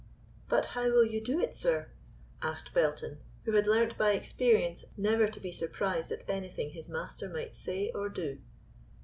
"But 0.49 0.65
how 0.73 0.85
will 0.89 1.05
you 1.05 1.21
do 1.21 1.39
it, 1.39 1.55
sir?" 1.55 1.91
asked 2.41 2.73
Belton, 2.73 3.19
who 3.45 3.51
had 3.51 3.67
learnt 3.67 3.99
by 3.99 4.13
experience 4.13 4.83
never 4.97 5.27
to 5.27 5.39
be 5.39 5.51
surprised 5.51 6.11
at 6.11 6.27
anything 6.27 6.71
his 6.71 6.89
master 6.89 7.29
might 7.29 7.53
say 7.53 7.91
or 7.91 8.09
do. 8.09 8.39